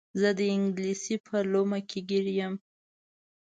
[0.19, 2.53] زه د انګلیس په لومه کې ګیر یم.